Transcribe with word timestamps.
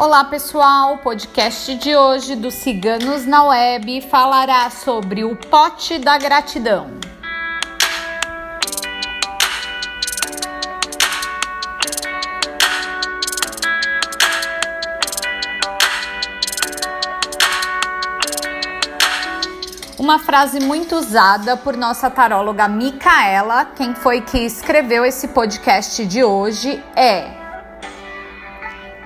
Olá 0.00 0.24
pessoal, 0.24 0.94
o 0.94 0.98
podcast 1.00 1.74
de 1.74 1.94
hoje 1.94 2.34
do 2.34 2.50
Ciganos 2.50 3.26
na 3.26 3.44
Web 3.44 4.00
falará 4.08 4.70
sobre 4.70 5.24
o 5.24 5.36
pote 5.36 5.98
da 5.98 6.16
gratidão. 6.16 6.86
Uma 19.98 20.18
frase 20.18 20.60
muito 20.60 20.96
usada 20.96 21.58
por 21.58 21.76
nossa 21.76 22.08
taróloga 22.08 22.66
Micaela, 22.66 23.66
quem 23.76 23.94
foi 23.94 24.22
que 24.22 24.38
escreveu 24.38 25.04
esse 25.04 25.28
podcast 25.28 26.06
de 26.06 26.24
hoje, 26.24 26.82
é 26.96 27.49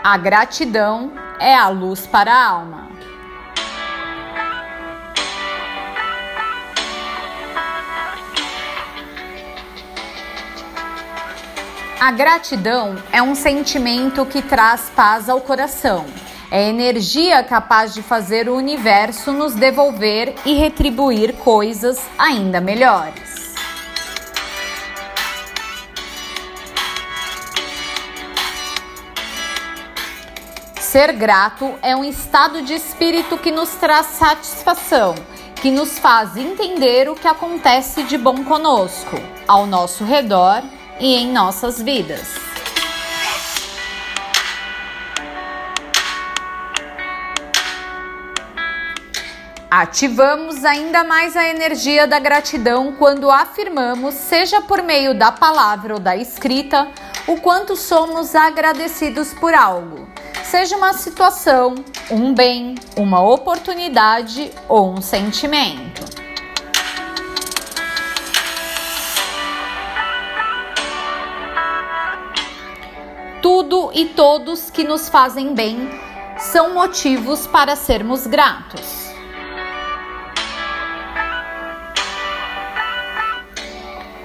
a 0.04 0.18
gratidão 0.18 1.12
é 1.40 1.54
a 1.54 1.66
luz 1.70 2.06
para 2.06 2.30
a 2.30 2.46
alma. 2.46 2.90
A 11.98 12.10
gratidão 12.12 12.96
é 13.10 13.22
um 13.22 13.34
sentimento 13.34 14.26
que 14.26 14.42
traz 14.42 14.90
paz 14.94 15.30
ao 15.30 15.40
coração. 15.40 16.04
É 16.50 16.68
energia 16.68 17.42
capaz 17.42 17.94
de 17.94 18.02
fazer 18.02 18.46
o 18.46 18.56
universo 18.56 19.32
nos 19.32 19.54
devolver 19.54 20.34
e 20.44 20.52
retribuir 20.52 21.32
coisas 21.36 21.98
ainda 22.18 22.60
melhores. 22.60 23.33
Ser 30.94 31.12
grato 31.12 31.74
é 31.82 31.96
um 31.96 32.04
estado 32.04 32.62
de 32.62 32.72
espírito 32.72 33.36
que 33.36 33.50
nos 33.50 33.70
traz 33.70 34.06
satisfação, 34.06 35.16
que 35.56 35.68
nos 35.68 35.98
faz 35.98 36.36
entender 36.36 37.10
o 37.10 37.16
que 37.16 37.26
acontece 37.26 38.04
de 38.04 38.16
bom 38.16 38.44
conosco, 38.44 39.16
ao 39.48 39.66
nosso 39.66 40.04
redor 40.04 40.62
e 41.00 41.16
em 41.16 41.32
nossas 41.32 41.82
vidas. 41.82 42.36
Ativamos 49.68 50.64
ainda 50.64 51.02
mais 51.02 51.36
a 51.36 51.48
energia 51.48 52.06
da 52.06 52.20
gratidão 52.20 52.92
quando 52.92 53.32
afirmamos, 53.32 54.14
seja 54.14 54.60
por 54.60 54.80
meio 54.80 55.12
da 55.12 55.32
palavra 55.32 55.94
ou 55.94 55.98
da 55.98 56.16
escrita, 56.16 56.86
o 57.26 57.40
quanto 57.40 57.74
somos 57.74 58.36
agradecidos 58.36 59.34
por 59.34 59.52
algo 59.52 60.13
seja 60.54 60.76
uma 60.76 60.92
situação, 60.92 61.74
um 62.08 62.32
bem, 62.32 62.76
uma 62.96 63.20
oportunidade 63.20 64.52
ou 64.68 64.88
um 64.88 65.02
sentimento. 65.02 66.00
Tudo 73.42 73.90
e 73.92 74.04
todos 74.04 74.70
que 74.70 74.84
nos 74.84 75.08
fazem 75.08 75.54
bem 75.54 75.90
são 76.38 76.72
motivos 76.72 77.48
para 77.48 77.74
sermos 77.74 78.24
gratos. 78.24 79.12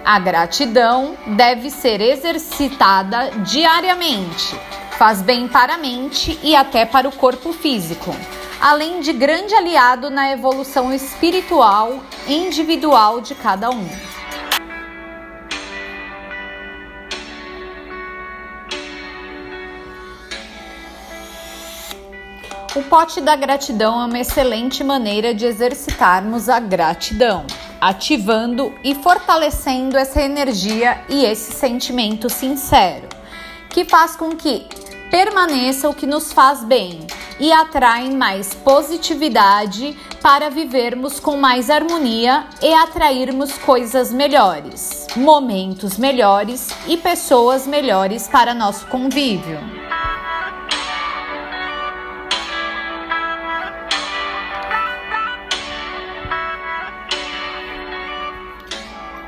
A 0.06 0.20
gratidão 0.20 1.18
deve 1.36 1.72
ser 1.72 2.00
exercitada 2.00 3.32
diariamente 3.44 4.56
Faz 5.00 5.22
bem 5.22 5.48
para 5.48 5.76
a 5.76 5.78
mente 5.78 6.38
e 6.44 6.54
até 6.54 6.86
para 6.86 7.08
o 7.08 7.12
corpo 7.14 7.54
físico, 7.54 8.14
além 8.60 9.00
de 9.00 9.14
grande 9.14 9.56
aliado 9.56 10.10
na 10.10 10.30
evolução 10.30 10.94
espiritual 10.94 12.04
individual 12.28 13.22
de 13.22 13.34
cada 13.34 13.70
um. 13.70 13.88
O 22.76 22.84
pote 22.90 23.22
da 23.22 23.38
gratidão 23.38 24.02
é 24.02 24.06
uma 24.06 24.20
excelente 24.20 24.84
maneira 24.84 25.34
de 25.34 25.46
exercitarmos 25.46 26.50
a 26.50 26.60
gratidão, 26.60 27.48
ativando 27.80 28.76
e 28.84 28.94
fortalecendo 28.96 29.98
essa 29.98 30.22
energia 30.22 31.02
e 31.08 31.24
esse 31.24 31.54
sentimento 31.54 32.30
sincero, 32.30 33.08
que 33.70 33.86
faz 33.86 34.18
com 34.18 34.36
que 34.36 34.68
permaneça 35.10 35.90
o 35.90 35.94
que 35.94 36.06
nos 36.06 36.32
faz 36.32 36.64
bem 36.64 37.06
e 37.40 37.52
atraem 37.52 38.16
mais 38.16 38.54
positividade 38.54 39.98
para 40.22 40.50
vivermos 40.50 41.20
com 41.20 41.38
mais 41.38 41.70
harmonia 41.70 42.46
e 42.62 42.74
atrairmos 42.74 43.54
coisas 43.58 44.12
melhores, 44.12 45.08
momentos 45.16 45.98
melhores 45.98 46.68
e 46.88 46.98
pessoas 46.98 47.66
melhores 47.66 48.28
para 48.28 48.54
nosso 48.54 48.86
convívio. 48.88 49.58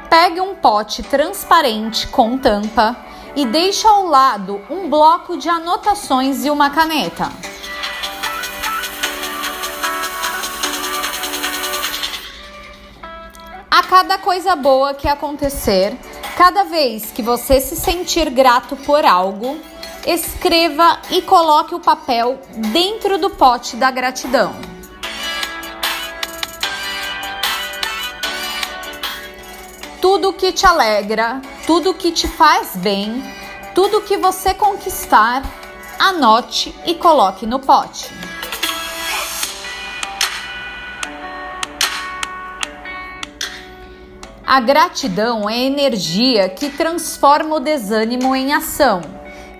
Pegue 0.10 0.42
um 0.42 0.54
pote 0.56 1.02
transparente 1.04 2.06
com 2.08 2.38
tampa 2.38 3.11
e 3.36 3.46
deixa 3.46 3.88
ao 3.88 4.06
lado 4.06 4.62
um 4.70 4.90
bloco 4.90 5.38
de 5.38 5.50
anotações 5.50 6.46
e 6.46 6.50
uma 6.50 6.70
caneta. 6.70 7.32
A 13.70 13.84
cada 13.84 14.18
coisa 14.18 14.56
boa 14.56 14.94
que 14.94 15.08
acontecer, 15.08 15.98
cada 16.38 16.64
vez 16.66 17.12
que 17.12 17.22
você 17.22 17.62
se 17.62 17.76
sentir 17.76 18.30
grato 18.30 18.76
por 18.76 19.06
algo, 19.06 19.60
escreva 20.06 21.00
e 21.10 21.22
coloque 21.22 21.76
o 21.76 21.80
papel 21.80 22.40
dentro 22.56 23.18
do 23.18 23.30
pote 23.30 23.76
da 23.76 23.90
gratidão. 23.92 24.54
Tudo 30.02 30.34
que 30.34 30.52
te 30.52 30.66
alegra, 30.66 31.42
tudo 31.72 31.94
que 31.94 32.12
te 32.12 32.28
faz 32.28 32.76
bem, 32.76 33.24
tudo 33.74 34.02
que 34.02 34.18
você 34.18 34.54
conquistar, 34.54 35.42
anote 35.98 36.76
e 36.86 36.96
coloque 36.96 37.46
no 37.46 37.60
pote. 37.60 38.10
A 44.46 44.60
gratidão 44.60 45.50
é 45.50 45.60
energia 45.60 46.50
que 46.50 46.70
transforma 46.72 47.56
o 47.56 47.60
desânimo 47.62 48.36
em 48.36 48.52
ação, 48.52 49.00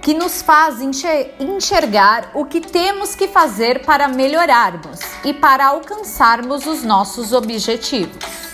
que 0.02 0.14
nos 0.14 0.42
faz 0.42 0.82
enxergar 1.40 2.32
o 2.34 2.44
que 2.44 2.60
temos 2.60 3.16
que 3.16 3.30
fazer 3.30 3.86
para 3.86 4.10
melhorarmos 4.10 5.00
e 5.24 5.34
para 5.34 5.68
alcançarmos 5.68 6.66
os 6.66 6.84
nossos 6.84 7.32
objetivos. 7.32 8.51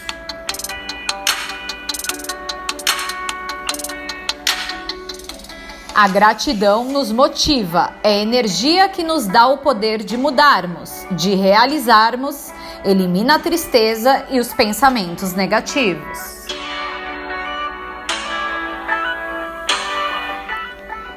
A 5.97 6.08
gratidão 6.08 6.84
nos 6.84 7.12
motiva, 7.12 7.91
é 8.03 8.22
energia 8.22 8.88
que 8.88 9.02
nos 9.02 9.25
dá 9.25 9.47
o 9.47 9.58
poder 9.58 10.03
de 10.03 10.16
mudarmos, 10.16 11.08
de 11.09 11.34
realizarmos, 11.34 12.52
elimina 12.85 13.38
a 13.38 13.40
tristeza 13.40 14.28
e 14.30 14.40
os 14.40 14.53
pensamentos 14.53 15.34
negativos. 15.34 16.46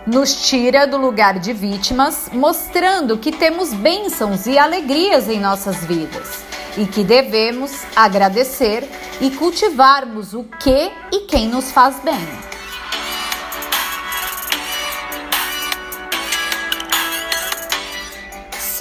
Nos 0.06 0.48
tira 0.48 0.86
do 0.86 0.96
lugar 0.96 1.38
de 1.38 1.52
vítimas, 1.52 2.30
mostrando 2.32 3.18
que 3.18 3.32
temos 3.32 3.74
bênçãos 3.74 4.46
e 4.46 4.58
alegrias 4.58 5.28
em 5.28 5.38
nossas 5.38 5.84
vidas 5.84 6.42
e 6.78 6.86
que 6.86 7.04
devemos 7.04 7.84
agradecer 7.94 8.88
e 9.20 9.28
cultivarmos 9.32 10.32
o 10.32 10.42
que 10.42 10.90
e 11.12 11.26
quem 11.26 11.48
nos 11.48 11.70
faz 11.70 12.00
bem. 12.02 12.49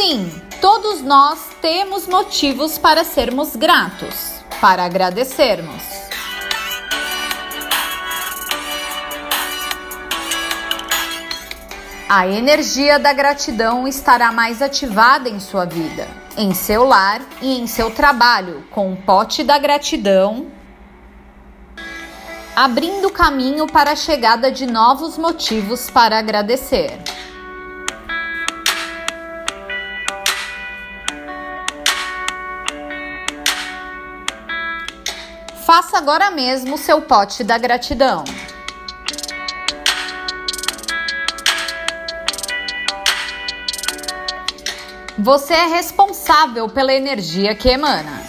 Sim, 0.10 0.42
todos 0.60 1.04
nós 1.04 1.38
temos 1.62 2.08
motivos 2.08 2.80
para 2.80 3.04
sermos 3.04 3.56
gratos, 3.56 4.42
para 4.60 4.84
agradecermos. 4.84 5.84
A 12.10 12.28
energia 12.28 12.98
da 12.98 13.14
gratidão 13.14 13.88
estará 13.88 14.32
mais 14.32 14.64
ativada 14.64 15.30
em 15.30 15.40
sua 15.40 15.66
vida, 15.66 16.08
em 16.36 16.56
seu 16.56 16.86
lar 16.86 17.22
e 17.40 17.60
em 17.60 17.68
seu 17.68 17.92
trabalho, 17.92 18.64
com 18.72 18.92
o 18.92 18.98
pote 18.98 19.44
da 19.44 19.60
gratidão, 19.60 20.48
abrindo 22.56 23.12
caminho 23.12 23.68
para 23.68 23.92
a 23.92 23.96
chegada 23.96 24.52
de 24.52 24.66
novos 24.66 25.20
motivos 25.20 25.88
para 25.88 26.18
agradecer. 26.18 26.98
Faça 35.72 36.00
agora 36.00 36.32
mesmo 36.32 36.80
seu 36.80 37.00
pote 37.00 37.44
da 37.44 37.56
gratidão. 37.56 38.24
Você 45.20 45.54
é 45.54 45.68
responsável 45.68 46.68
pela 46.70 46.92
energia 46.92 47.54
que 47.54 47.70
emana. 47.70 48.24